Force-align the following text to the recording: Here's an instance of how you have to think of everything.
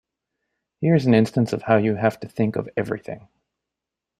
Here's 0.79 1.05
an 1.05 1.13
instance 1.13 1.53
of 1.53 1.61
how 1.61 1.77
you 1.77 1.93
have 1.93 2.19
to 2.21 2.27
think 2.27 2.55
of 2.55 2.67
everything. 2.75 3.27